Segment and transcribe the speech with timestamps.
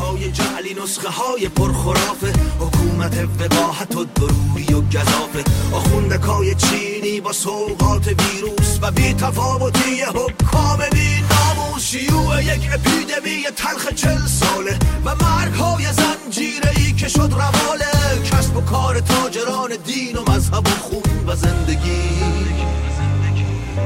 [0.00, 2.32] های جعلی نسخه های پرخرافه.
[2.60, 5.44] حکومت وقاحت و دروری و گذافه.
[5.72, 13.88] آخوندکای چینی با سوقات ویروس و بی تفاوتی حکام بی ناموس شیوع یک اپیدمی تلخ
[13.94, 18.24] چل ساله و مرگ های زنجیره ای که شد رواله.
[18.24, 22.00] کسب و کار تاجران دین و مذهب و خون و زندگی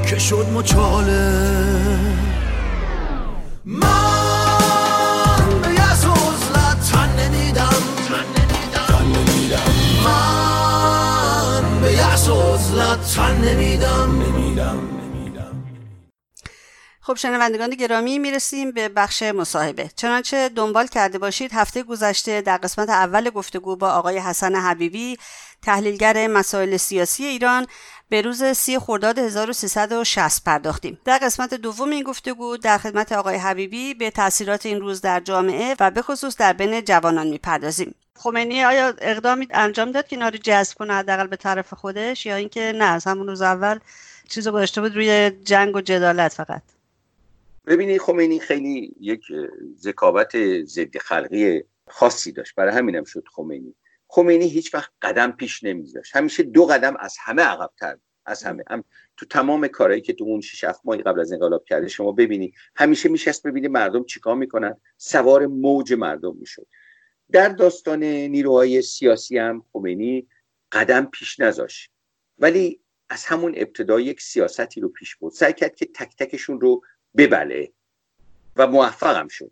[0.09, 1.55] که شد مچاله.
[3.65, 4.14] من
[7.25, 7.75] عزلت
[8.87, 9.59] تن نمیدم.
[10.05, 15.04] من به یز عزلت تن نمیدم.
[17.07, 22.89] خب شنوندگان گرامی می‌رسیم به بخش مصاحبه چنانچه دنبال کرده باشید هفته گذشته در قسمت
[22.89, 25.17] اول گفتگو با آقای حسن حبیبی
[25.61, 27.67] تحلیلگر مسائل سیاسی ایران
[28.09, 30.99] به روز سی خرداد 1360 پرداختیم.
[31.05, 35.75] در قسمت دوم این گفتگو در خدمت آقای حبیبی به تاثیرات این روز در جامعه
[35.79, 37.95] و به خصوص در بین جوانان می‌پردازیم.
[38.15, 42.35] خمینی آیا اقدامی انجام داد که اینا رو جذب کنه حداقل به طرف خودش یا
[42.35, 43.79] اینکه نه از همون روز اول
[44.29, 46.61] چیزو گذاشته بود روی جنگ و جدالت فقط
[47.67, 49.21] ببینید خمینی خیلی یک
[49.77, 52.55] ذکاوت ضد خلقی خاصی داشت.
[52.55, 53.75] برای همینم شد خمینی.
[54.07, 56.15] خمینی هیچ وقت قدم پیش نمیذاشت.
[56.15, 58.63] همیشه دو قدم از همه عقبتر از همه.
[58.69, 58.83] هم
[59.17, 62.53] تو تمام کارهایی که تو اون 6 7 ماه قبل از انقلاب کرده شما ببینید
[62.75, 66.67] همیشه میشست ببینید مردم چیکار می‌کنن؟ سوار موج مردم می‌شد.
[67.31, 70.27] در داستان نیروهای سیاسی هم خمینی
[70.71, 71.91] قدم پیش نذاشت.
[72.39, 72.79] ولی
[73.09, 75.33] از همون ابتدا یک سیاستی رو پیش برد.
[75.33, 76.81] سعی کرد که تک تکشون رو
[77.17, 77.71] ببله.
[78.55, 79.51] و موفقم شد.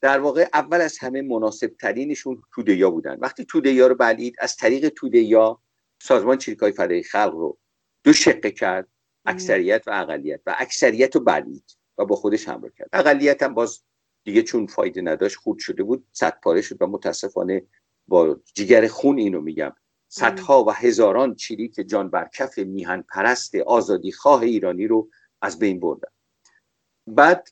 [0.00, 3.18] در واقع اول از همه مناسب ترینشون توده بودن.
[3.20, 5.56] وقتی توده رو بلید از طریق توده
[6.02, 7.58] سازمان چریکای فدای خلق رو
[8.04, 8.88] دو شقه کرد
[9.24, 10.40] اکثریت و اقلیت.
[10.46, 12.88] و اکثریت رو بلید و با خودش همراه کرد.
[12.92, 13.82] اقلیت هم باز
[14.24, 17.62] دیگه چون فایده نداشت خود شده بود صد پاره شد و متاسفانه
[18.08, 19.72] با جگر خون اینو میگم.
[20.08, 25.08] صدها و هزاران چریک جان برکف میهن پرست آزادی خواه ایرانی رو
[25.42, 26.13] از بین بردن.
[27.06, 27.48] بعد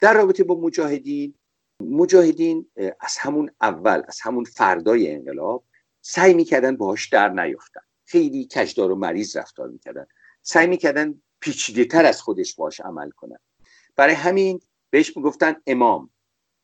[0.00, 1.34] در رابطه با مجاهدین
[1.80, 2.70] مجاهدین
[3.00, 5.64] از همون اول از همون فردای انقلاب
[6.02, 10.06] سعی می‌کردن باهاش در نیفتن خیلی کجدار و مریض رفتار می‌کردن.
[10.42, 13.38] سعی می‌کردن پیچیده تر از خودش باش عمل کنن.
[13.96, 16.10] برای همین بهش می‌گفتن امام.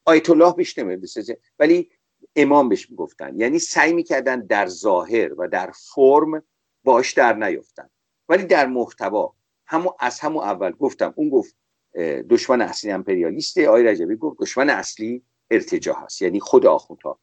[0.04, 1.91] آیت الله بهش نمی‌رسه ولی
[2.37, 3.41] امام بهش می‌گفتن.
[3.41, 6.43] یعنی سعی می‌کردن در ظاهر و در فرم
[6.84, 7.91] باش در نیفتن
[8.28, 9.34] ولی در محتوا
[9.66, 11.56] همو از همون اول گفتم اون گفت
[12.30, 13.69] دشمن اصلی امپریالیسته.
[13.69, 17.19] آقای رجبی گفت دشمن اصلی ارتجاع هست یعنی خود آخوندها.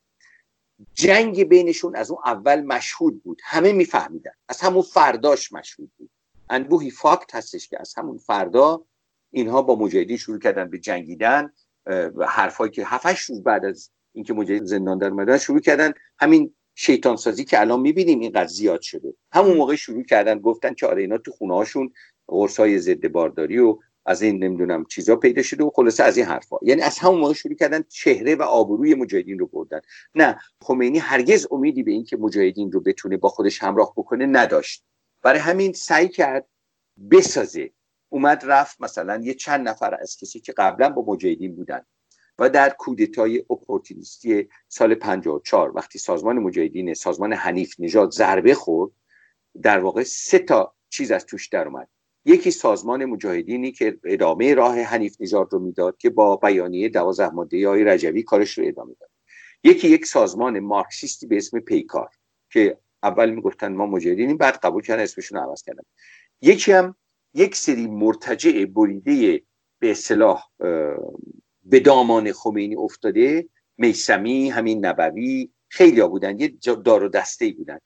[0.93, 3.41] جنگ بینشون از اون اول مشهود بود.
[3.43, 4.31] همه میفهمیدن.
[4.49, 6.09] از همون فرداش مشهود بود.
[6.49, 8.85] انبوهی فاکت هستش که از همون فردا
[9.31, 11.53] اینها با مجاهدین شروع کردن به جنگیدن.
[12.15, 15.93] و حرفایی که هفتش روز بعد از اینکه مجاهدین زندان در مدن شروع کردن.
[16.19, 19.13] همین شیطان سازی که الان می‌بینیم اینقدر زیاد شده.
[19.31, 21.93] همون موقع شروع کردن گفتن که آره اینا تو خونه هاشون
[22.77, 23.79] ضد بارداری و
[24.09, 26.57] از این نمی‌دونم چیزا پیدا شده و خلاصه از این حرفا.
[26.61, 29.81] یعنی از همون موقع شروع کردن چهره و آبروی مجاهدین رو بردن.
[30.15, 34.83] نه خمینی هرگز امیدی به اینکه مجاهدین رو بتونه با خودش همراه بکنه نداشت.
[35.21, 36.47] برای همین سعی کرد
[37.11, 37.71] بسازه.
[38.09, 41.81] اومد رفت مثلا یه چند نفر از کسی که قبلا با مجاهدین بودن
[42.39, 48.91] و در کودتای اپورتونیستی سال 54 وقتی سازمان مجاهدین سازمان حنیف نژاد ضربه خورد
[49.61, 51.87] در واقع سه تا چیز از توش در اومد.
[52.25, 57.67] یکی سازمان مجاهدینی که ادامه راه حنیف نژاد رو می‌داد که با بیانیه دوازده ماده
[57.67, 59.09] های رجوی کارش رو ادامه داد.
[59.63, 62.09] یکی یک سازمان مارکسیستی به اسم پیکار
[62.51, 65.83] که اول می‌گفتن ما مجاهدینیم بعد قبول کردن اسمشون رو عوض کردن.
[66.41, 66.95] یکی هم
[67.33, 69.41] یک سری مرتجع بریده
[69.79, 70.43] به اصطلاح
[71.63, 76.47] به دامان خمینی افتاده میسمی همین نبوی خیلی ها بودن یه
[76.85, 77.79] دار و دسته بودن.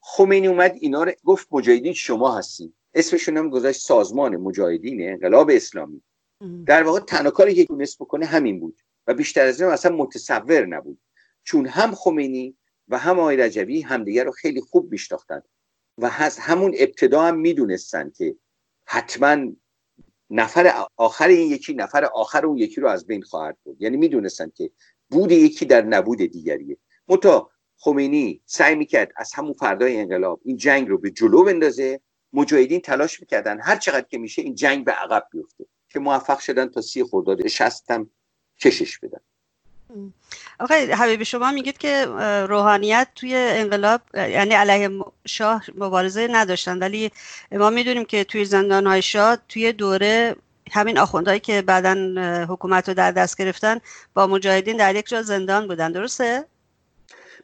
[0.00, 6.02] خمینی اومد اینا رو گفت مجاهدین شما هستید اسمشون هم گذاشت سازمان مجاهدین انقلاب اسلامی.
[6.66, 10.66] در واقع تنها کاری که تونست بکنه همین بود و بیشتر از این اصلا متصور
[10.66, 10.98] نبود.
[11.44, 12.56] چون هم خمینی
[12.88, 15.42] و هم آقای رجوی همدیگر رو خیلی خوب میشناختن
[15.98, 18.36] و از همون ابتدا هم می‌دونستن که
[18.84, 19.52] حتما
[20.30, 24.52] نفر آخر این یکی نفر آخر اون یکی رو از بین خواهد بود یعنی می‌دونستن
[24.54, 24.70] که
[25.10, 26.76] بود یکی در نبود دیگریه.
[27.08, 32.00] متا خمینی سعی می‌کرد از همون فردای انقلاب این جنگ رو به جلو بندازه
[32.36, 36.68] مجاهدین تلاش می‌کردن هر چقدر که میشه این جنگ به عقب بیفته که موفق شدن
[36.68, 38.10] تا سی خرداد شست هم
[38.60, 39.20] کشش بدن.
[40.60, 42.06] آقای حبیب شما میگید که
[42.48, 47.10] روحانیت توی انقلاب یعنی علیه شاه مبارزه نداشتن ولی
[47.52, 50.36] ما می‌دونیم که توی زندان های شاه توی دوره
[50.72, 51.94] همین آخوندهایی که بعدا
[52.48, 53.80] حکومت رو در دست گرفتن
[54.14, 55.92] با مجاهدین در یک جا زندان بودن.
[55.92, 56.44] درسته؟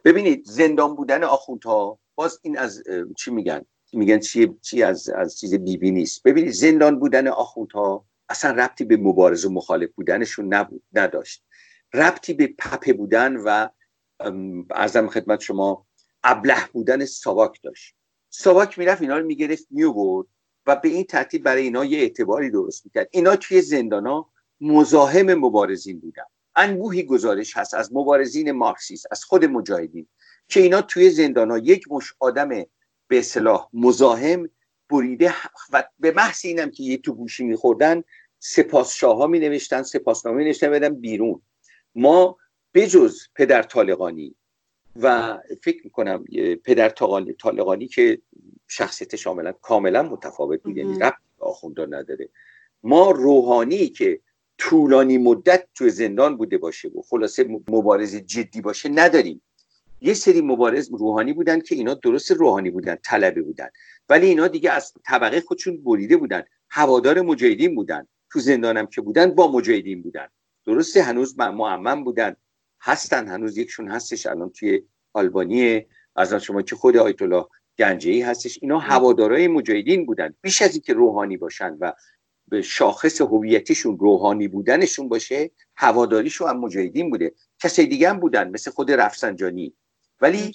[0.05, 2.83] ببینید زندان بودن آخوندها باز این از
[3.17, 6.23] چی میگن؟ میگن چی, چی از, از چیز بیبی نیست.
[6.23, 11.43] ببینید زندان بودن آخوندها اصلا ربطی به مبارز و مخالف بودنشون نبود نداشت.
[11.93, 13.67] ربطی به پپه بودن و
[14.71, 15.85] ارزم خدمت شما
[16.23, 17.95] ابله بودن ساواک داشت.
[18.29, 20.27] ساواک می‌رفت اینا رو می‌گرفت میوبرد
[20.65, 23.07] و به این ترتیب برای اینا یه اعتباری درست می‌کرد.
[23.11, 24.25] اینا توی زندان
[24.61, 26.23] مزاحم مبارزین بودن.
[26.55, 30.07] انبوهی گزارش هست از مبارزین مارکسیست از خود مجاهدین
[30.47, 32.49] که اینا توی زندان یک مش آدم
[33.13, 34.49] به اصلاح مزاحم
[34.89, 35.33] بریده
[35.73, 38.03] و به محض اینم که یه تو گوشی میخوردن
[38.39, 41.41] سپاس شاه ها می نوشتن سپاسنامه نوشتن بدن بیرون.
[41.95, 42.37] ما
[42.73, 44.35] بجز پدر طالقانی
[44.95, 46.25] و فکر می‌کنم
[46.63, 46.89] پدر
[47.39, 48.21] طالقانی که
[48.67, 52.29] شخصیت شاملا کاملا متفاوت بود یعنی ربط آخوندان نداره.
[52.83, 54.19] ما روحانی که
[54.57, 59.41] طولانی مدت توی زندان بوده باشه و خلاصه مبارز جدی باشه نداریم.
[60.03, 63.69] یه سری مبارز روحانی بودن که اینا درست روحانی بودن طلبه بودن.
[64.09, 66.43] ولی اینا دیگه از طبقه خودشون بریده بودن.
[66.69, 68.07] هوادار مجاهدین بودن.
[68.31, 70.27] تو زندانم که بودن با مجاهدین بودن.
[70.65, 72.35] درسته هنوز معمم بودن.
[72.81, 74.25] هستن هنوز یکشون هستش.
[74.25, 74.81] الان توی
[75.13, 75.85] آلبانی
[76.15, 77.45] از شما که خود آیت الله
[77.79, 78.59] گنجهی هستش.
[78.61, 80.33] اینا هوادارای مجاهدین بودن.
[80.41, 81.93] بیش از اینکه روحانی باشن و
[82.47, 87.33] به شاخص هویتیشون روحانی بودنشون باشه هواداریشون هم مجاهدین بوده.
[87.59, 88.49] کسی دیگه هم بودن.
[88.49, 89.73] مثل خود رفسنجانی.
[90.21, 90.51] ولی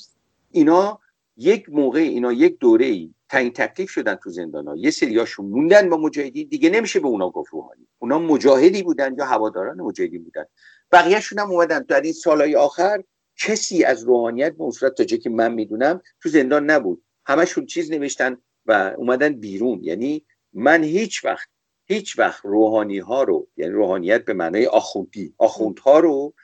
[0.51, 1.01] اینا
[1.37, 5.89] یک موقع اینا یک دوره ای تعیین تکلیف شدن تو زندان ها یه سریاشون موندن
[5.89, 6.49] با مجاهدین.
[6.49, 7.89] دیگه نمیشه به اونا گفت روحانی.
[7.99, 10.45] اونا مجاهدی بودن یا هواداران مجاهدین بودن.
[10.93, 11.83] بقیهشون هم اومدن.
[11.83, 13.03] در این سالهای آخر
[13.37, 17.03] کسی از روحانیت به صورت تا که من می‌دونم تو زندان نبود.
[17.27, 19.81] همشون چیز نوشتن و اومدن بیرون.
[19.83, 21.49] یعنی من هیچ وقت
[21.85, 26.35] هیچ وقت روحانی ها رو یعنی روحانیت به معنای آخوندی آخوندها رو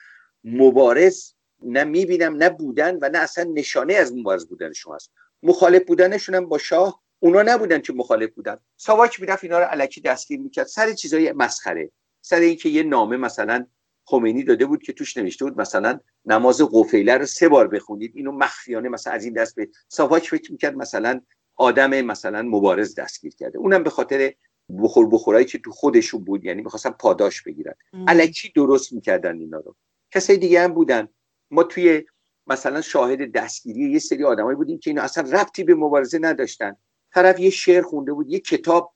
[0.43, 1.34] مبارز
[1.65, 5.11] نه می‌بینم نه بودن و نه اصلا نشانه از مبارز بودنشون هست
[5.43, 8.57] مخالف بودنشون هم با شاه اونا نبودن که مخالف بودن.
[8.77, 10.67] ساواک می‌رفت اینا رو علکی دستگیر می‌کرد.
[10.67, 11.91] سر چیزای مسخره.
[12.21, 13.65] سر اینکه یه نامه مثلا
[14.05, 18.31] خمینی داده بود که توش نوشته بود مثلا نماز قفیله رو سه بار بخونید اینو
[18.31, 21.21] مخفیانه مثلا از این دست به ساواک فکر می‌کرد مثلا
[21.55, 23.57] آدم مثلا مبارز دستگیر کرده.
[23.57, 24.33] اونم به خاطر
[24.79, 27.73] بخور بخورایی که تو خودشون بود یعنی می‌خواستن پاداش بگیرن.
[28.07, 29.75] علکی درست می‌کردن اینا رو.
[30.11, 31.07] کسای دیگه هم بودن.
[31.51, 32.03] ما توی
[32.47, 36.75] مثلا شاهد دستگیری یه سری آدمایی بودیم که اینا اصلا ربطی به مبارزه نداشتن.
[37.13, 38.93] طرف یه شعر خونده بود یه کتاب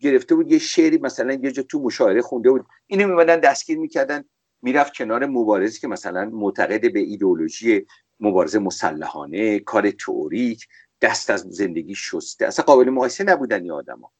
[0.00, 2.66] گرفته بود یه شعری مثلا یه جا تو مشاعره خونده بود.
[2.86, 4.24] اینو میمدن دستگیر می‌کردن
[4.62, 7.86] می‌رفت کنار مبارزی که مثلا معتقد به ایدئولوژی
[8.20, 10.66] مبارزه مسلحانه کار تئوریک
[11.00, 12.46] دست از زندگی شسته.
[12.46, 14.12] اصلا قابل مقایسه نبودن این آدما.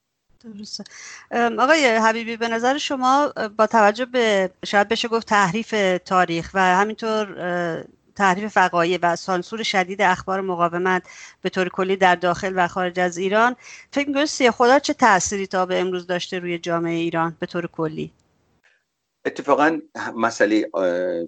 [0.45, 0.85] درسته.
[1.59, 5.75] آقای حبیبی به نظر شما با توجه به شاید بشه گفت تحریف
[6.05, 7.27] تاریخ و همینطور
[8.17, 11.03] تحریف فقایه و سانسور شدید اخبار مقاومت
[11.43, 13.57] به طور کلی در داخل و خارج از ایران
[13.93, 17.67] فکر می‌کنید سی خدا چه تأثیری تا به امروز داشته روی جامعه ایران به طور
[17.67, 18.13] کلی؟
[19.25, 19.81] اتفاقا
[20.17, 20.71] مسئله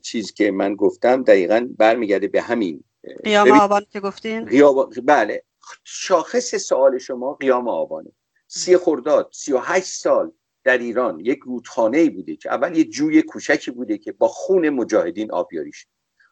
[0.03, 2.85] چیز که من گفتم دقیقا برمیگرده به همین
[3.25, 4.63] قیام آبان که گفتین؟
[5.05, 5.43] بله
[5.85, 8.11] شاخص سوال شما قیام آبانه.
[8.53, 10.33] سی خرداد سی و هشت سال
[10.65, 15.33] در ایران یک رودخانه بوده که اول یه جوی کوچکی بوده که با خون مجاهدین
[15.33, 15.87] آبیاری شد.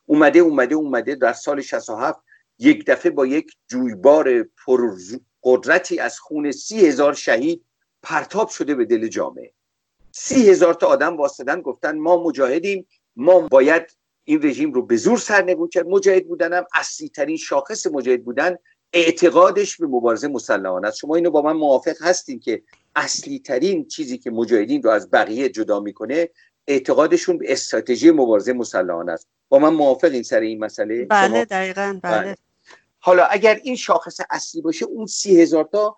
[0.06, 2.20] اومده اومده اومده در سال 67
[2.58, 4.96] یک دفعه با یک جویبار پر
[5.42, 7.64] قدرتی از خون سی هزار شهید
[8.02, 9.52] پرتاب شده به دل جامعه.
[10.12, 15.18] سی هزار تا آدم واسدن گفتن ما مجاهدیم ما باید این رژیم رو به زور
[15.18, 15.86] سرنگون کرد.
[15.86, 18.56] مجاهد بودنم اصلی ترین شاخص مجاهد بودن
[18.92, 20.96] اعتقادش به مبارزه مسلحانه است.
[20.96, 22.62] شما اینو با من موافق هستین که
[22.96, 26.28] اصلی ترین چیزی که مجاهدین رو از بقیه جدا می‌کنه
[26.66, 29.28] اعتقادشون به استراتژی مبارزه مسلحانه است.
[29.48, 32.22] با من موافق این سر این مسئله؟ بله دقیقا بله.
[32.22, 32.36] بله.
[32.98, 35.96] حالا اگر این شاخص اصلی باشه اون سی هزار تا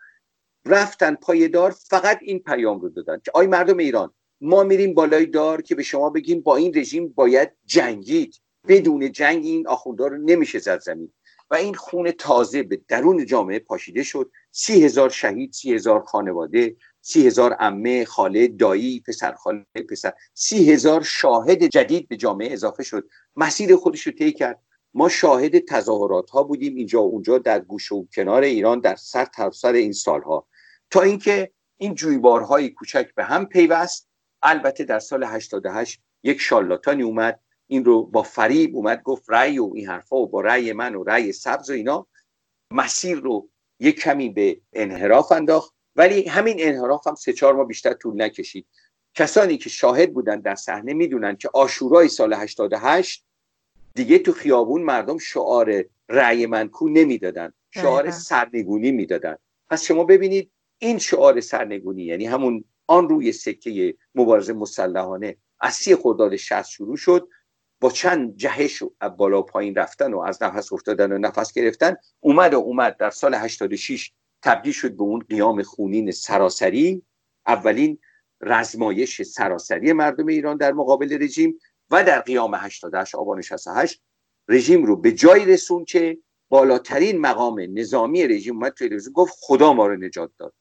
[0.67, 5.63] رفتن پایدار فقط این پیام رو دادن که آی مردم ایران ما میریم بالای دار
[5.63, 8.41] که به شما بگیم با این رژیم باید جنگید.
[8.69, 11.13] بدون جنگ این آخوندار رو نمیشه زد زمین.
[11.51, 14.31] و این خون تازه به درون جامعه پاشیده شد.
[14.51, 20.13] سی هزار شهید سی هزار خانواده سی هزار امه خاله دایی پسر خاله پسر.
[20.35, 23.09] سی هزار شاهد جدید به جامعه اضافه شد.
[23.37, 24.63] مسیر خودش رو طی کرد.
[24.95, 29.27] ما شاهد تظاهرات ها بودیم اینجا و اونجا در گوش و کنار ایران در سر
[29.53, 30.47] سر این سالها.
[30.91, 34.09] تا اینکه این جویبارهای کوچک به هم پیوست.
[34.43, 37.41] البته در سال 88 یک شالاتانی اومد.
[37.71, 41.05] این رو با فریب اومد گفت رأی و این حرفا و با رأی من و
[41.05, 42.07] رأی سبز و اینا.
[42.73, 43.49] مسیر رو
[43.81, 48.67] یک کمی به انحراف انداخت ولی همین انحراف هم سه چهار ماه بیشتر طول نکشید.
[49.15, 53.25] کسانی که شاهد بودن در صحنه می‌دونن که آشورای سال 88
[53.95, 59.37] دیگه تو خیابون مردم شعار رأی منکو نمی‌دادن شعار سرنگونی می‌دادن.
[59.71, 65.97] پس شما ببینید این شعار سرنگونی یعنی همون آن روی سکه مبارزه مسلحانه از سی
[65.97, 67.29] خرداد 60 شروع شد.
[67.81, 72.55] با چند جهش و بالا پایین رفتن و از نفس افتادن و نفس گرفتن اومد
[72.55, 72.97] و اومد.
[72.97, 77.03] در سال 86 تبدیل شد به اون قیام خونین سراسری.
[77.47, 77.99] اولین
[78.41, 81.59] رزمایش سراسری مردم ایران در مقابل رژیم
[81.91, 84.03] و در قیام 88 آبان 68
[84.49, 86.19] رژیم رو به جایی رسون که
[86.49, 90.55] بالاترین مقام نظامی رژیم اومد توی رژیم گفت خدا ما رو نجات داد.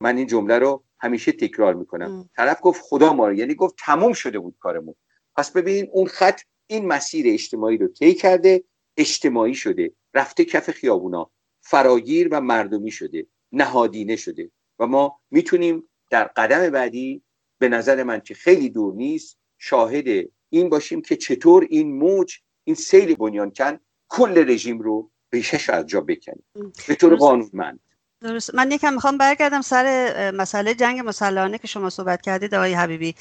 [0.00, 2.30] من این جمله رو همیشه تکرار می‌کنم.
[2.36, 3.34] طرف گفت خدا ما رو.
[3.34, 4.94] یعنی گفت تموم شده بود کارمون.
[5.40, 8.64] پس ببینید اون خط این مسیر اجتماعی رو طی کرده
[8.96, 11.30] اجتماعی شده رفته کف خیابونا
[11.60, 17.22] فراگیر و مردمی شده نهادینه شده و ما می‌تونیم در قدم بعدی
[17.58, 22.76] به نظر من که خیلی دور نیست شاهد این باشیم که چطور این موج این
[22.76, 23.78] سیل بنیانکن
[24.08, 26.44] کل رژیم رو ریشش از جا بکنیم
[26.88, 27.80] به طور قانونمند.
[28.22, 28.54] درست.
[28.54, 33.14] من یکم می‌خوام برگردم سر مسئله جنگ مسلحانه که شما صحبت کردید آقای حبیبی.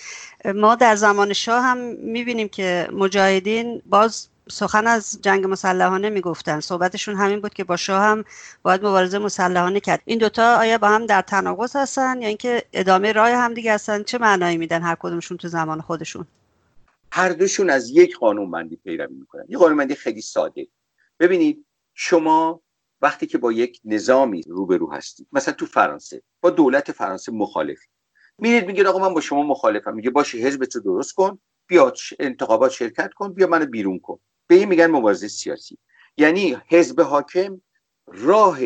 [0.55, 6.59] ما در زمان شاه هم می‌بینیم که مجاهدین باز سخن از جنگ مسلحانه می‌گفتن.
[6.59, 8.25] صحبتشون همین بود که با شاه هم
[8.61, 10.01] باید مبارزه مسلحانه کرد.
[10.05, 14.03] این دوتا آیا با هم در تناقض هستن یا اینکه ادامه راه هم دیگه هستن؟
[14.03, 16.25] چه معنایی میدن هر کدومشون تو زمان خودشون؟
[17.11, 19.43] هر دوشون از یک قانونمندی پیروی می‌کنن.
[19.49, 20.67] یه قانونمندی خیلی ساده.
[21.19, 22.61] ببینید شما
[23.01, 27.87] وقتی که با یک نظامی روبرو هستید مثلا تو فرانسه با دولت فرانسه مخالفی.
[28.37, 29.93] میرید میگید آقا من با شما مخالفم.
[29.93, 34.19] میگه باشه حزبت رو درست کن بیا انتخابات شرکت کن بیا منو بیرون کن.
[34.47, 35.77] به این میگن مبارزه سیاسی.
[36.17, 37.61] یعنی حزب حاکم
[38.07, 38.59] راه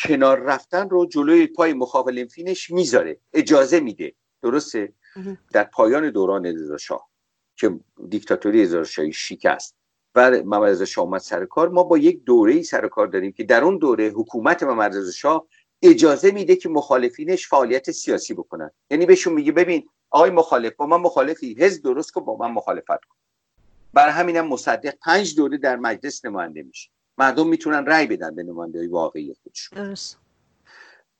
[0.00, 3.20] کنار رفتن رو جلوی پای مخالفینش می‌ذاره.
[3.32, 4.14] اجازه میده.
[4.42, 4.92] درسته؟
[5.52, 7.10] در پایان دوران رضا شاه
[7.56, 9.76] که دیکتاتوری رضا شاهی شکست.
[10.16, 13.32] و محمد رضا شاه اومد سر کار ما با یک دوره ای سر کار داریم
[13.32, 15.46] که در اون دوره حکومت محمد رضا شاه
[15.82, 18.70] اجازه میده که مخالفینش فعالیت سیاسی بکنن.
[18.90, 23.04] یعنی بهشون میگه ببین آقای مخالف با من مخالفی حزب درست کن با من مخالفت
[23.04, 23.16] کن.
[23.92, 26.90] برای همینم مصدق پنج دوره در مجلس نماینده میشه.
[27.18, 29.84] مردم می‌تونن رأی بدن به نماینده واقعی خودشون.
[29.84, 30.18] درست.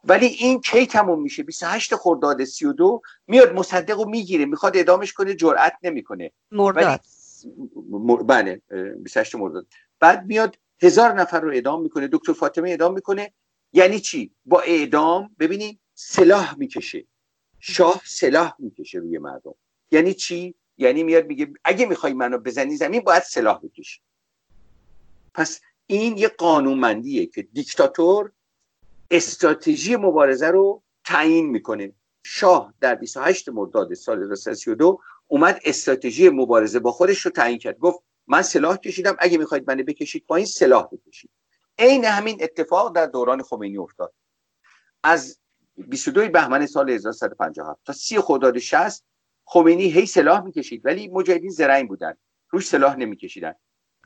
[0.05, 5.35] ولی این کی تموم میشه؟ 28 خرداد 32 میاد مصدق رو می‌گیره می‌خواد ادامش کنه
[5.35, 6.33] جرأت نمی‌کنه.
[6.53, 7.01] مرداد.
[8.27, 8.63] بله
[8.99, 9.67] 28 مرداد.
[10.01, 13.33] بعد میاد هزار نفر رو اعدام می‌کنه دکتر فاطمه اعدام می‌کنه.
[13.73, 17.05] یعنی چی؟ با اعدام ببینید سلاح می‌کشه.
[17.61, 19.55] شاه سلاح می‌کشه روی مردم.
[19.91, 24.01] یعنی چی؟ یعنی میاد میگه اگه می‌خوای منو بزنی زمین باید سلاح بکشی.
[25.35, 28.33] پس این یه قانونمندیه که دیکتاتور
[29.11, 31.93] استراتژی مبارزه رو تعیین می‌کنه.
[32.25, 37.79] شاه در 28 مرداد سال 1932 اومد استراتژی مبارزه با خودش رو تعیین کرد.
[37.79, 41.31] گفت من سلاح کشیدم اگه می‌خواید منو بکشید پایین سلاح بکشید.
[41.79, 44.15] عین همین اتفاق در دوران خمینی افتاد.
[45.03, 45.39] از
[45.77, 49.05] 22 بهمن سال 1357 تا 30 خرداد 60
[49.45, 52.15] خمینی هی سلاح می‌کشید ولی مجاهدین زرنگ بودن.
[52.51, 53.55] روش سلاح نمیکشیدن.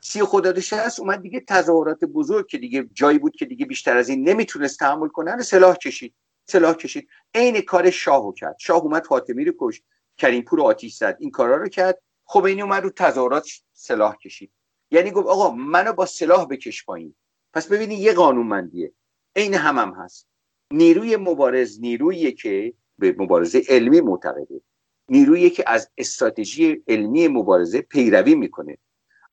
[0.03, 4.09] سی خرداد 60 اومد دیگه تظاهرات بزرگ که دیگه جایی بود که دیگه بیشتر از
[4.09, 6.15] این نمی‌تونست تحمل کنن سلاح کشید.
[6.45, 7.07] سلاح کشید.
[7.33, 8.55] عین کار شاهو کرد.
[8.59, 9.83] شاه اومد فاطمی رو کشت.
[10.21, 11.17] کریمپور رو آتیش زد.
[11.19, 12.01] این کارا رو کرد.
[12.25, 14.51] خمینی اومد رو تظاهرات سلاح کشید.
[14.91, 17.15] یعنی گفت آقا منو با سلاح بکش پایین.
[17.53, 18.91] پس ببینید یه قانونمندیه
[19.35, 20.27] عین هم هم هست.
[20.73, 24.61] نیروی مبارز نیرویی که به مبارزه علمی معتقده.
[25.09, 28.77] نیرویی که از استراتژی علمی مبارزه پیروی می‌کنه.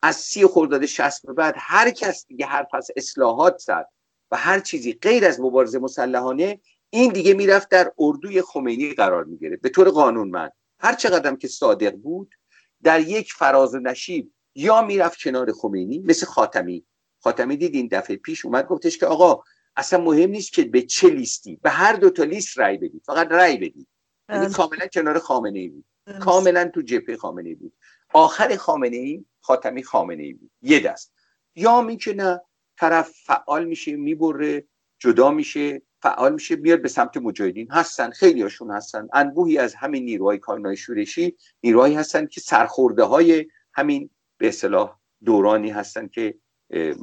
[0.03, 3.89] از سی خرداد شصت به بعد هر کس دیگه هر پس اصلاحات زد
[4.31, 9.57] و هر چیزی غیر از مبارزه مسلحانه این دیگه می‌رفت در اردوی خمینی قرار می‌گیره
[9.57, 10.53] به طور قانونمند.
[10.81, 12.35] هر چقدر که صادق بود
[12.83, 16.85] در یک فراز و نشیب یا می‌رفت کنار خمینی مثل خاتمی.
[17.21, 19.43] خاتمی دید این دفعه پیش اومد گفتش که آقا
[19.77, 23.29] اصلا مهم نیست که به چه لیستی به هر دو تا لیست رأی بدید فقط
[23.31, 23.89] رأی بدید.
[24.29, 24.55] یعنی بله.
[24.55, 25.85] کاملا کنار خامنه ای بود
[26.21, 27.73] کاملا تو جبهه خامنه ای بود.
[28.15, 30.51] آخر خامنه ای خاتمی خامنه ای بود.
[30.63, 31.13] یه دست.
[31.55, 32.41] یا می که نه
[32.77, 34.65] طرف فعال میشه می‌بره
[34.99, 35.83] جدا میشه.
[36.03, 37.71] فعال میشه بیاد به سمت مجاهدین.
[37.71, 39.09] هستن خیلی هاشون هستن.
[39.13, 45.71] انبوهی از همین نیروهای کارنای شورشی نیروهایی هستن که سرخورده های همین به اصطلاح دورانی
[45.71, 46.35] هستن که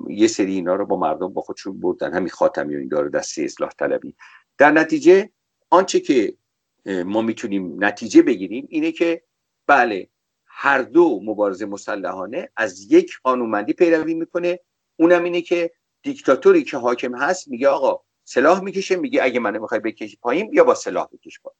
[0.10, 2.14] یه سری اینا رو با مردم با خودشون بردن.
[2.14, 4.16] همین خاتمی و این داره دسته اصلاح طلبی.
[4.58, 5.30] در نتیجه
[5.70, 6.38] آنچه که
[6.86, 9.24] ما می‌تونیم نتیجه بگیریم اینه که
[9.68, 10.10] بله
[10.46, 14.60] هر دو مبارزه مسلحانه از یک قانونمندی پیروی می‌کنه.
[15.00, 15.72] اونم اینه که
[16.04, 20.64] دیکتاتوری که حاکم هست میگه آقا سلاح می‌کشه میگه اگه منو می‌خوای بکشی پایین یا
[20.64, 21.60] با سلاح بکش پایین.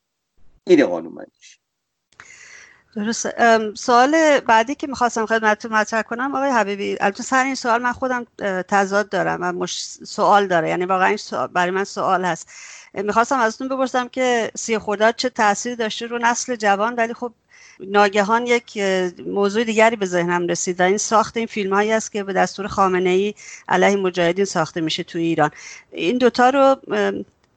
[0.68, 1.60] این قانونمندیش
[2.96, 3.28] درست
[3.74, 8.28] سوال بعدی که می‌خواستم خدمتتون مطرح کنم آقای حبیبی البته سر این سوال من خودم
[8.68, 9.82] تضاد دارم و مش...
[9.84, 10.70] سوال داره.
[10.70, 12.50] یعنی واقعا این سوال برای من سوال هست.
[12.94, 17.34] می‌خواستم ازتون بپرسم که سی خرداد چه تاثیر داشته رو نسل جوان؟ ولی خب
[17.80, 18.78] ناگهان یک
[19.26, 22.68] موضوع دیگری به ذهنم رسید و این ساخت این فیلم هایی است که به دستور
[22.68, 23.34] خامنه ای
[23.68, 25.52] علیه مجاهدین ساخته میشه توی ایران.
[25.92, 26.76] این دوتا رو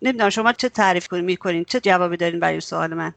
[0.02, 3.14] نمی‌دونم شما چه تعریف می‌کنین؟ چه جوابی دارین برای سوال من؟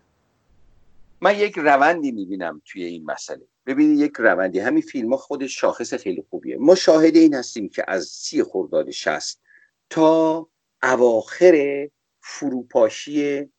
[1.21, 3.41] من یک روندی می‌بینم توی این مسئله.
[3.65, 4.59] ببینید یک روندی.
[4.59, 6.57] همین فیلم ها خودش شاخص خیلی خوبیه.
[6.57, 9.41] ما شاهد این هستیم که از سی خرداد شست
[9.89, 10.47] تا
[10.83, 11.87] اواخر
[12.21, 13.49] فروپاشی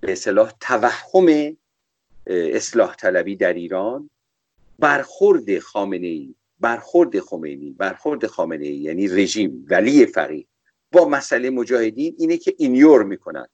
[0.00, 1.56] به اصطلاح توهم
[2.28, 4.10] اصلاح طلبی در ایران
[4.78, 10.46] برخورد خامنه ای برخورد خمینی برخورد خامنه ای یعنی رژیم ولی فقیه.
[10.92, 13.50] با مسئله مجاهدین اینه که اینیور می‌کنند.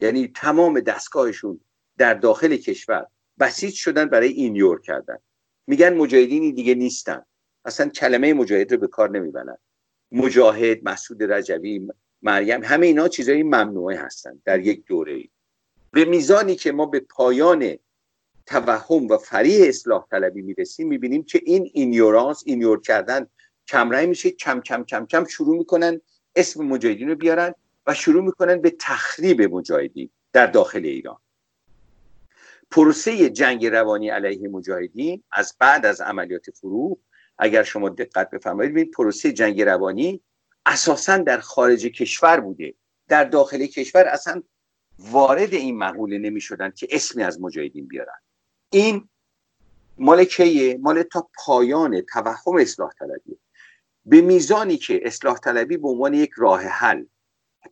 [0.00, 1.60] یعنی تمام دستگاهشون
[1.98, 3.06] در داخل کشور
[3.40, 5.18] بسیج شدن برای اینیور کردن.
[5.66, 7.22] میگن مجاهدینی دیگه نیستن.
[7.64, 9.56] اصلا کلمه مجاهد رو به کار نمی‌برن.
[10.12, 11.88] مجاهد مسعود رجوی
[12.22, 15.30] مریم همه اینا چیزایی ممنوعه هستن در یک دوره ای
[15.90, 17.78] به میزانی که ما به پایان
[18.50, 23.26] توهم و فریح اصلاح طلبی می‌رسیم می‌بینیم که این اینیورانس اینیور کردن
[23.68, 26.00] کمرنگ میشه کم کم کم کم شروع می‌کنن
[26.36, 27.54] اسم مجاهدین رو بیارن
[27.86, 31.16] و شروع می‌کنن به تخریب مجاهدین در داخل ایران.
[32.70, 36.98] پروسه جنگ روانی علیه مجاهدین از بعد از عملیات فروغ
[37.38, 40.20] اگر شما دقت بفرمایید ببینید پروسه جنگ روانی
[40.66, 42.74] اساسا در خارج کشور بوده.
[43.08, 44.42] در داخل کشور اصلا
[44.98, 46.40] وارد این محوله نمی
[46.76, 48.18] که اسمی از مجاهدین بیارن.
[48.70, 49.08] این
[49.98, 53.38] مال کیه؟ مال تا پایان توهم اصلاح طلبی
[54.04, 57.04] به میزانی که اصلاح طلبی به عنوان یک راه حل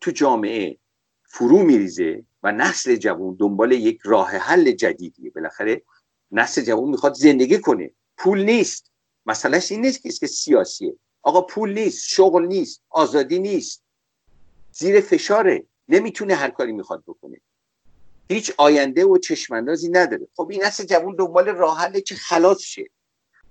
[0.00, 0.78] تو جامعه
[1.24, 5.30] فرو میریزه و نسل جوان دنبال یک راه حل جدیدیه.
[5.30, 5.82] بالاخره
[6.32, 7.90] نسل جوان می‌خواد زندگی کنه.
[8.16, 8.90] پول نیست.
[9.26, 10.94] مسئلهش این نیست که سیاسیه.
[11.22, 13.82] آقا پول نیست شغل نیست آزادی نیست.
[14.72, 15.66] زیر فشاره.
[15.88, 17.40] نمی‌تونه هر کاری می‌خواد بکنه.
[18.28, 20.28] هیچ آینده و چشماندازی نداره.
[20.36, 22.84] خب این نسل جوان دنبال راه حله که خلاص شه.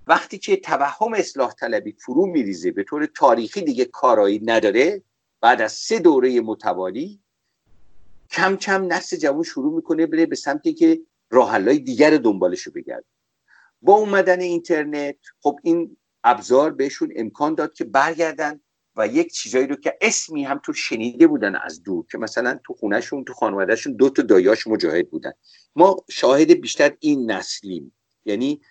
[0.07, 5.03] وقتی که توهم اصلاح طلبی فرو میریزه به طور تاریخی دیگه کارایی نداره
[5.41, 7.19] بعد از سه دوره متوالی
[8.31, 13.05] کم کم نسل جوان شروع می‌کنه بره به سمتی که راهحلهای دیگر دنبالش رو بگرد
[13.81, 18.59] با اومدن اینترنت خب این ابزار بهشون امکان داد که برگردن
[18.97, 22.73] و یک چیزایی رو که اسمی هم تو شنیده بودن از دور که مثلا تو
[22.73, 25.31] خونهشون تو خانوادهشون دو تا دایاش مجاهد بودن.
[25.75, 27.93] ما شاهد بیشتر این نسلیم.
[28.25, 28.61] یعنی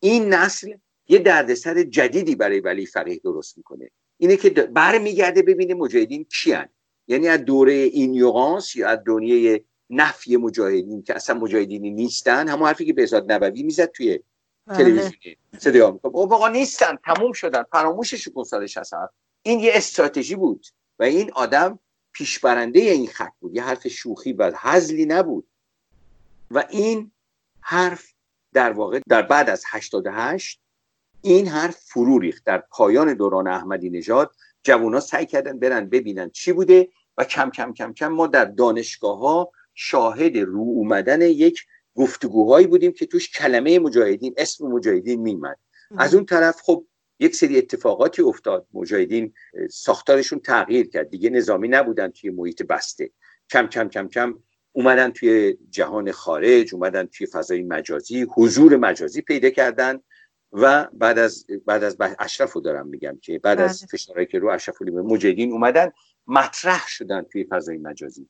[0.00, 0.72] این نسل
[1.08, 3.90] یه دردسر جدیدی برای ولی فقیه درست می‌کنه.
[4.18, 6.68] اینه که برمیگرده ببینه مجاهدین کیان.
[7.08, 9.60] یعنی از دوره این یوغانس یا از دنیای
[9.90, 14.20] نفی مجاهدین که اصلا مجاهدینی نیستن همون حرفی که بهزاد نبوی می‌زد توی
[14.66, 14.78] بله.
[14.78, 15.12] تلویزیون
[15.58, 17.62] صدا می‌کنه واقعا نیستن تموم شدن.
[17.62, 19.08] فراموشش کن سالش هستن
[19.46, 20.66] این یه استراتژی بود
[20.98, 21.78] و این آدم
[22.12, 23.54] پیشبرنده این خط بود.
[23.54, 25.48] یه حرف شوخی و هزلی نبود.
[26.50, 27.10] و این
[27.60, 28.12] حرف
[28.52, 30.60] در واقع در بعد از 88
[31.22, 32.44] این حرف فرو ریخت.
[32.44, 37.72] در پایان دوران احمدی نژاد جوونا سعی کردن برن ببینن چی بوده و کم کم
[37.72, 43.78] کم کم ما در دانشگاه ها شاهد رو اومدن یک گفتگوهایی بودیم که توش کلمه
[43.78, 45.58] مجاهدین اسم مجاهدین میمد.
[45.98, 46.86] از اون طرف خب
[47.18, 48.66] یک سری اتفاقاتی افتاد.
[48.74, 49.32] مجاهدین
[49.70, 51.10] ساختارشون تغییر کرد.
[51.10, 53.10] دیگه نظامی نبودن توی محیط بسته.
[53.50, 54.34] کم کم کم کم
[54.72, 60.00] اومدن توی جهان خارج اومدن توی فضای مجازی حضور مجازی پیدا کردن
[60.52, 63.88] و بعد از بعد از اشرف رو دارم میگم که بعد از بله.
[63.88, 65.92] فشارهایی که رو اشرف مجاهدین اومدن
[66.26, 68.28] مطرح شدن توی فضای مجازی.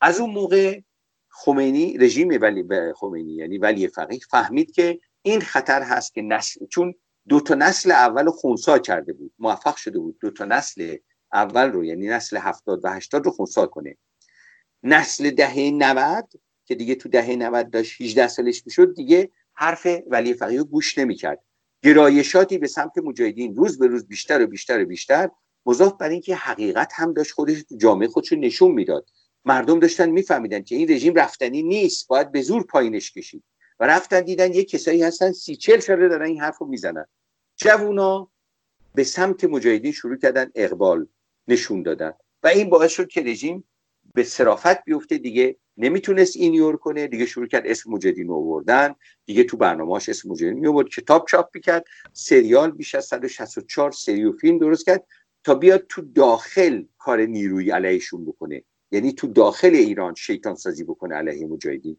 [0.00, 0.80] از اون موقع
[1.28, 2.64] خمینی رژیم ولی
[2.94, 6.94] خمینی یعنی ولی فقیه فهمید که این خطر هست که نسل چون
[7.28, 9.32] دو تا نسل اول خونسا کرده بود.
[9.38, 10.96] موفق شده بود دو تا نسل
[11.32, 13.96] اول رو یعنی نسل هفتاد و هشتاد رو خونسا کنه.
[14.82, 16.32] نسل دهه 90
[16.64, 21.42] که دیگه تو دهه 90 داشت 18 سالش می‌شد دیگه حرف ولی فقیه گوش نمی‌کرد.
[21.82, 25.30] گرایشاتی به سمت مجاهدین روز به روز بیشتر و بیشتر و بیشتر
[25.66, 29.06] مضاف بر اینکه حقیقت هم داشت خودش تو جامعه خودش نشون می‌داد.
[29.44, 33.44] مردم داشتن میفهمیدن که این رژیم رفتنی نیست باید به زور پایینش کشید.
[33.80, 37.06] و رفتن دیدن یه کسایی هستن سی چل ساله دارن این حرف رو می‌زنن.
[37.58, 38.30] جوونا
[38.94, 41.06] به سمت مجاهدین شروع کردن اقبال
[41.48, 42.12] نشون دادن.
[42.42, 43.64] و این باعث شد که رژیم
[44.14, 45.18] به صرافت بیفته.
[45.18, 47.06] دیگه نمی‌تونست اینیور کنه.
[47.06, 48.94] دیگه شروع کرد اسم مجاهدین آوردن.
[49.26, 51.84] دیگه تو برنامه‌اش اسم مجاهدین میورد کتاب چاپ می‌کرد.
[52.12, 55.04] سریال بیش از 164 سری و فیلم درست کرد
[55.44, 58.62] تا بیاد تو داخل کار نیروی علیهشون بکنه.
[58.90, 61.96] یعنی تو داخل ایران شیطان سازی بکنه علیه مجاهدین.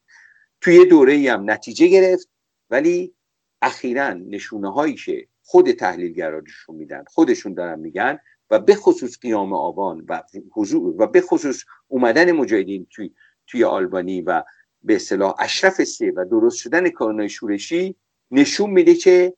[0.62, 2.30] توی یه دوره هم نتیجه گرفت.
[2.70, 3.14] ولی
[3.62, 9.54] اخیرا نشونه هایی که خود تحلیلگرا نشون میدن خودشون دارن میگن و به خصوص قیام
[9.54, 13.12] آبان و حضور و به خصوص اومدن مجاهدین توی
[13.48, 14.44] توی آلبانی و
[14.84, 17.96] به اصطلاح اشرف سه و درست شدن کانونای شورشی
[18.32, 19.34] نشون میده که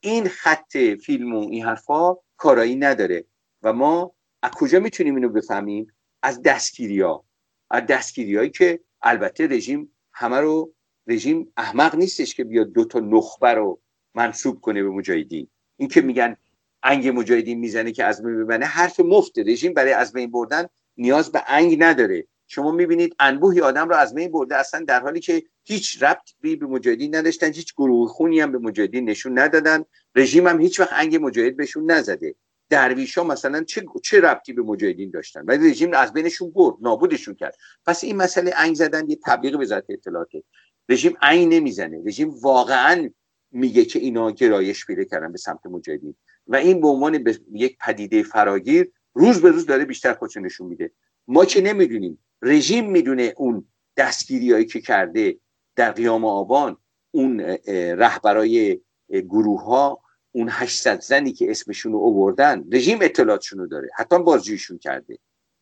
[0.00, 3.24] این خط فیلم و این حرفا کارایی نداره
[3.62, 5.86] و ما از کجا می‌تونیم اینو بفهمیم؟
[6.22, 7.24] از دستگیری ها
[7.70, 10.72] از دستگیری هایی که البته رژیم همه رو
[11.06, 13.80] رژیم احمق نیستش که بیاد دو تا نخبه رو
[14.14, 15.48] منصوب کنه به مجاهدین.
[15.76, 16.36] این که میگن
[16.82, 21.32] انگ مجاهدین می‌زنه که از بین ببنه حرف مفت رژیم برای از بین بردن نیاز
[21.32, 22.26] به انگ نداره.
[22.46, 26.66] شما می‌بینید انبوهی آدم رو از بین برده اصلا در حالی که هیچ ربطی به
[26.66, 29.84] مجاهدین نداشتن هیچ گروه خونی هم به مجاهدین نشون ندادن.
[30.14, 32.34] رژیم هم هیچ وقت انگ مجاهد بهشون نزده.
[32.70, 37.34] درویش ها مثلا چه چه ربطی به مجاهدین داشتن؟ ولی رژیم از بینشون برد نابودشون
[37.34, 37.56] کرد.
[37.86, 40.42] پس این مسئله انگ زدن یه تبلیغ وزارت اطلاعاته.
[40.88, 42.02] رژیم انگ نمی‌زنه.
[42.06, 43.10] رژیم واقعا
[43.52, 46.14] میگه که اینا گرایش پیدا کردن به سمت مجاهدین.
[46.46, 50.92] و این به عنوان یک پدیده فراگیر روز به روز داره بیشتر خودش نشون میده.
[51.28, 52.18] ما که نمی‌دونیم.
[52.42, 55.36] رژیم می‌دونه اون دستگیری هایی که کرده
[55.76, 56.76] در قیام آبان
[57.10, 57.40] اون
[57.74, 63.90] رهبرای گروه ها اون 800 زنی که اسمشون رو اووردن رژیم اطلاعاتشون رو داره.
[63.96, 65.18] حتی بازجویشون کرده.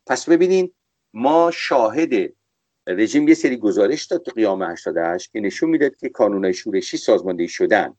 [0.06, 0.72] پس ببینین
[1.14, 2.32] ما شاهد
[2.94, 7.48] رژیم یه سری گزارش داد تو قیام 88 که نشون می‌داد که کانونای شورشی سازماندهی
[7.48, 7.94] شدن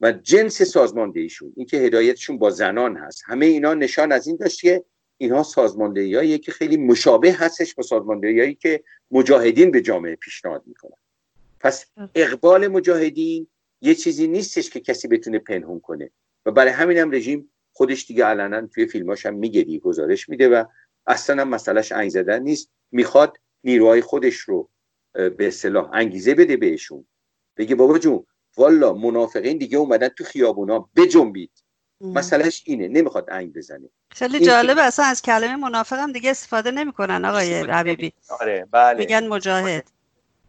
[0.00, 3.22] و جنس سازماندهیشون اینکه هدایتشون با زنان هست.
[3.26, 4.84] همه اینا نشان از این داشت که
[5.18, 10.96] اینها سازماندهی که خیلی مشابه هستش با سازماندهی که مجاهدین به جامعه پیشنهاد می‌کنن.
[11.60, 13.46] پس اقبال مجاهدین
[13.80, 16.10] یه چیزی نیستش که کسی بتونه پنهون کنه.
[16.46, 20.64] و برای همین هم رژیم خودش دیگه علنا توی فیلماش هم میگه گزارش میده و
[21.06, 22.70] اصلا هم مسئلهش زدن نیست.
[22.92, 24.70] می‌خواد نیروهای خودش رو
[25.12, 27.06] به اصطلاح انگیزه بده بهشون.
[27.56, 31.50] بگه بابا جون والا منافقین دیگه اومدن تو خیابونا بجنبید.
[32.00, 33.88] مسئلهش اینه نمی‌خواد انگ بزنه.
[34.10, 34.82] خیلی جالبه.
[34.82, 38.12] اصلا از کلمه منافق هم دیگه استفاده نمی‌کنن آقای حبیبی.
[38.40, 38.98] آره بله.
[38.98, 39.90] میگن مجاهد.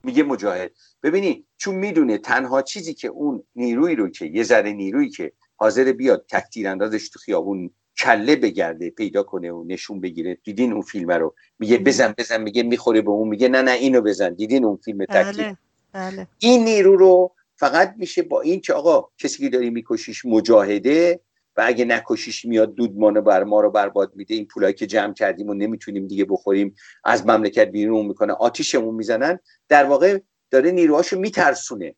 [0.03, 0.71] میگه مجاهد.
[1.03, 5.91] ببینی چون می‌دونه تنها چیزی که اون نیروی رو که یه ذره نیرویی که حاضر
[5.91, 10.37] بیاد تکتیر اندازش تو خیابون کله بگرده پیدا کنه و نشون بگیره.
[10.43, 12.41] دیدین اون فیلم رو؟ میگه بزن بزن.
[12.41, 14.33] میگه می‌خوره به اون میگه نه نه اینو بزن.
[14.33, 15.57] دیدین اون فیلم تکتیر بله.
[15.93, 16.27] بله.
[16.39, 21.19] این نیرو رو فقط میشه با این که آقا کسی که داری میکشیش مجاهده
[21.57, 24.35] و اگه نکشیش میاد دودمان بر ما رو برباد میده.
[24.35, 28.33] این پولایی که جمع کردیم و نمی‌تونیم دیگه بخوریم از مملکت بیرون می‌کنه.
[28.33, 29.39] آتیشمون می‌زنن.
[29.69, 30.19] در واقع
[30.51, 31.95] داره نیروهاشو میترسونه.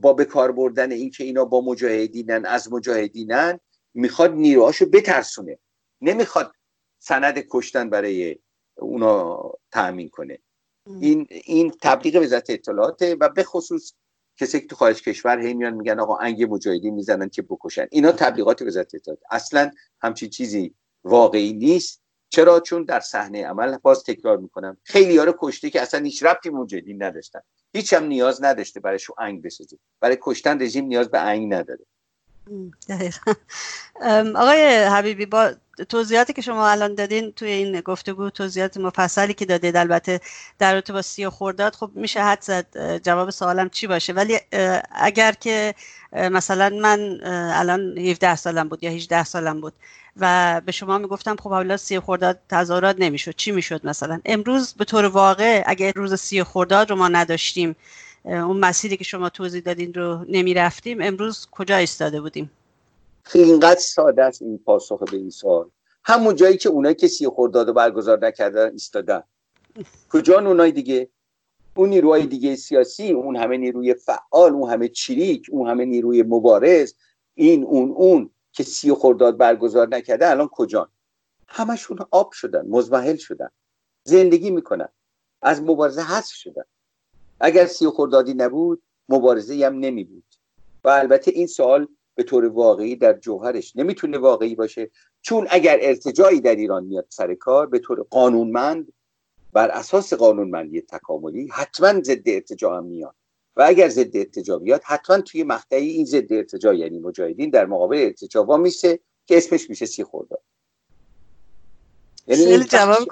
[0.00, 3.60] با به کار بردن این که اینا با مجاهدینن از مجاهدینن
[3.94, 5.58] می‌خواد نیروهاشو بترسونه.
[6.00, 6.52] نمی‌خواد
[6.98, 8.38] سند کشتن برای
[8.76, 10.38] اونا تأمین کنه.
[11.00, 13.92] این این تبلیغ وزارت اطلاعاته و به خصوص
[14.40, 17.86] کسی که تو خارج کشور هی میان میگن آقا انگ مجاهدین می‌زنن که بکشن.
[17.90, 19.20] اینا تبلیغات وزارت اطلاعات.
[19.30, 19.70] اصلا
[20.00, 20.74] همچین چیزی
[21.04, 22.02] واقعی نیست.
[22.30, 24.76] چرا؟ چون در صحنه عمل باز تکرار می‌کنم.
[24.84, 27.40] خیلی ها رو کشته که اصلا هیچ ربطی مجاهدین نداشتن.
[27.74, 29.78] هیچ هم نیاز نداشته برای شو انگ بسازه.
[30.00, 31.84] برای کشتن رژیم نیاز به انگ نداره.
[34.36, 35.50] آقای حبیبی با
[35.88, 40.20] توضیحاتی که شما الان دادین توی این گفتگو توضیحات مفصلی که دادید البته
[40.58, 44.38] در رابطه با سی خورداد خب میشه حد زد جواب سوالم چی باشه؟ ولی
[44.90, 45.74] اگر که
[46.12, 47.18] مثلا من
[47.54, 49.72] الان 17 سالم بود یا 18 سالم بود
[50.16, 54.84] و به شما می‌گفتم خب حالا سی خورداد تظاهرات نمی‌شد چی می‌شد مثلا؟ امروز به
[54.84, 57.76] طور واقع اگر روز سی خورداد رو ما نداشتیم
[58.24, 60.98] اون مسیری که شما توضیح دادین رو نمی‌رفتیم.
[61.00, 62.50] امروز کجا ایستاده بودیم؟
[63.34, 65.70] اینقدر ساده است این پاسخ به این سوال.
[66.04, 69.22] همون جایی که اونایی که سی خورداد برگزار نکردن ایستادن.
[70.10, 71.08] کجا اونای دیگه؟
[71.74, 76.94] اون نیروهای دیگه سیاسی اون همه نیروی فعال اون همه چریک اون همه نیروی مبارز
[77.34, 80.90] این اون اون که سی خورداد برگزار نکرده الان کجا
[81.48, 83.48] همشون آب شدن مزمحل شدن
[84.04, 84.88] زندگی می‌کنن
[85.42, 86.64] از مبارزه حذف شدن.
[87.40, 90.24] اگر سی خوردادی نبود مبارزه هم نمی بود
[90.84, 94.90] و البته این سوال به طور واقعی در جوهرش نمی‌تونه واقعی باشه.
[95.22, 98.92] چون اگر ارتجاعی در ایران میاد سر کار به طور قانونمند
[99.52, 103.14] بر اساس قانونمندی تکاملی حتما ضد ارتجاع هم میاد.
[103.56, 107.96] و اگر ضد ارتجاع بیاد حتما توی مقطعی این ضد ارتجاع یعنی مجاهدین در مقابل
[107.96, 110.42] ارتجاع وا میشه که اسمش میشه سی خورداد
[112.26, 113.08] یعنی جواب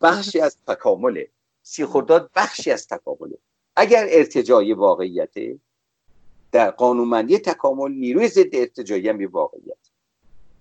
[0.00, 1.28] بخشی از تکامله.
[1.68, 3.38] سی خورداد بخشی از تکامله.
[3.76, 5.58] اگر ارتجاعی واقعیته
[6.52, 9.78] در قانونمندی تکامل نیروی ضد ارتجاعی هم واقعیت.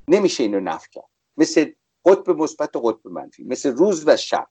[0.08, 1.10] نمیشه اینو نفی کرد.
[1.38, 1.72] مثل
[2.06, 4.48] قطب مثبت و قطب منفی مثل روز و شب.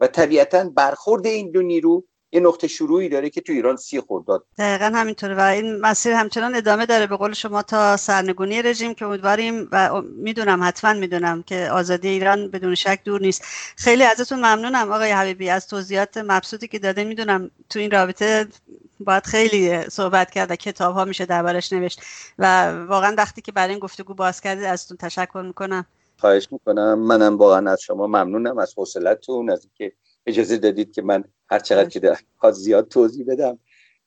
[0.00, 4.44] و طبیعتا برخورد این دو نیرو یه نقطه شروعی داره که تو ایران سی خرداد.
[4.58, 7.06] دقیقا همینطوره و این مسیر همچنان ادامه داره.
[7.06, 12.50] به قول شما تا سرنگونی رژیم که امیدواریم و می‌دونم حتما می‌دونم که آزادی ایران
[12.50, 13.42] بدون شک دور نیست.
[13.76, 15.50] خیلی ازتون ممنونم آقای حبیبی.
[15.50, 18.46] از توضیحات مبسوطی که داده می‌دونم تو این رابطه
[19.00, 22.00] باید خیلی صحبت کرد و کتاب ها میشه دربارش نوشت.
[22.38, 25.86] و واقعا وقتی که برای این گفتگو باز کردید ازتون تشکر می‌کنم.
[26.18, 26.98] خواهش می‌کنم.
[26.98, 31.88] منم واقعا از شما ممنونم از حوصلتون از اینکه اجازه دادید که من هر چقدر
[31.88, 32.16] که
[32.52, 33.58] زیاد توضیح بدم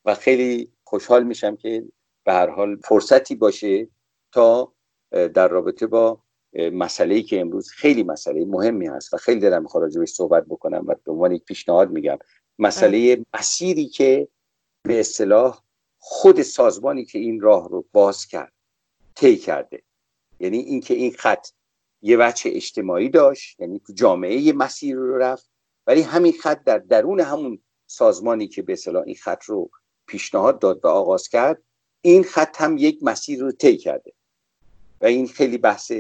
[0.06, 1.86] و خیلی خوشحال میشم که
[2.24, 3.88] به هر حال فرصتی باشه
[4.32, 4.74] تا
[5.12, 6.22] در رابطه با
[6.54, 10.86] مسئله ای که امروز خیلی مسئله مهمی هست و خیلی دلم می‌خواد راجبش صحبت بکنم
[10.88, 12.18] و به عنوان یک پیشنهاد میگم.
[12.60, 14.28] مسئله مسیری که
[14.84, 15.64] به اصطلاح
[15.98, 18.54] خود سازمانی که این راه رو باز کرد
[19.16, 19.84] طی کرده.
[20.40, 21.48] یعنی اینکه این خط
[22.02, 25.50] یه وجه اجتماعی داشت یعنی تو جامعه یه مسیر رو رفت
[25.88, 29.70] ولی همین خط در درون همون سازمانی که به اصطلاح این خط رو
[30.08, 31.64] پیشنهاد داد و آغاز کرد
[32.02, 34.14] این خط هم یک مسیر رو طی کرده.
[35.02, 35.92] و این خیلی بحث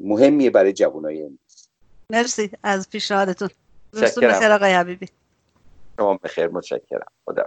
[0.00, 1.68] مهمیه برای جوانای امروز.
[2.10, 3.48] مرسی از پیشنهادتون.
[3.92, 5.08] روزتون بخیر آقای حبیبی.
[5.96, 6.46] شما بخیر.
[6.46, 7.12] متشکرم.
[7.24, 7.44] خدا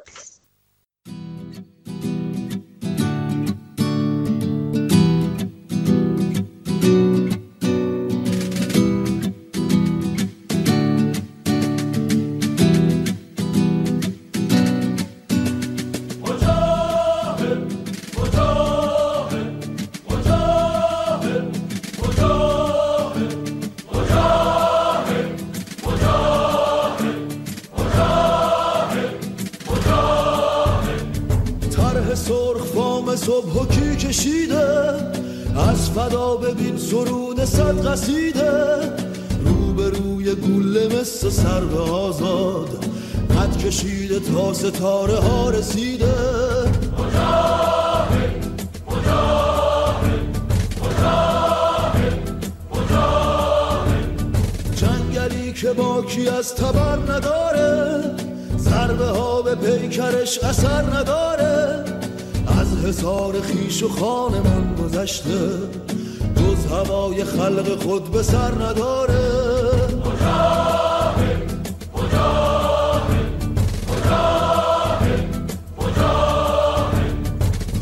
[37.89, 38.79] قصیده.
[39.45, 42.85] روبروی گوله مثل سر به آزاد.
[43.37, 46.13] قد کشیده تا ستاره ها رسیده.
[54.75, 58.01] جنگلی که باکی از تبر نداره.
[58.57, 61.98] ضربه ها به پیکرش اثر نداره.
[62.79, 65.49] از حسار خیش و خان من گذشته.
[66.71, 69.29] هوای خلق خود به سر نداره.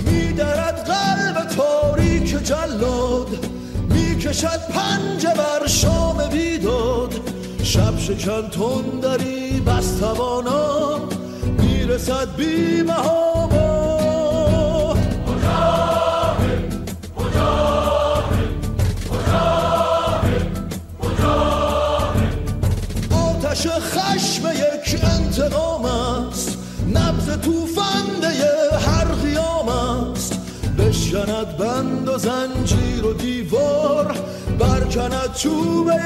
[0.05, 3.27] میدرد قلب تاریک جلاد
[3.89, 7.13] می‌کشد پنجه بر شام بیداد.
[7.63, 10.99] شب شکن تندری بس توانا
[11.59, 12.27] می‌رسد
[23.63, 26.57] بی خشم یک انتقام است.
[26.93, 28.27] نبز توفنده
[28.87, 30.39] هر قیام است.
[30.79, 34.15] بشکند بند و زنجیر و دیوار
[34.59, 36.01] برکند چوبه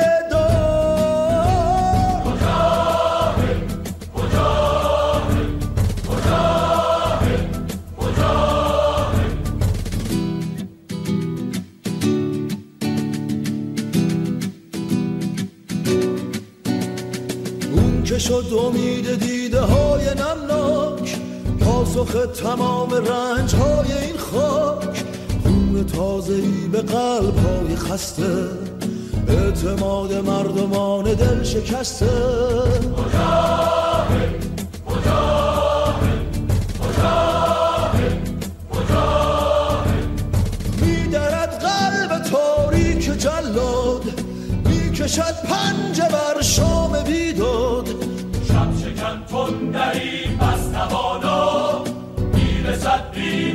[18.21, 21.17] شد امید دیده های نمناک
[21.59, 25.03] پاسخ تمام رنج های این خاک.
[25.43, 28.47] خون تازه به قلب های خسته
[29.27, 32.09] اعتماد مردمان دل شکسته.
[45.01, 47.00] می‌کشد پنجه بر شام
[49.51, 51.83] تندری بس توانا
[52.33, 53.51] می‌رسد بی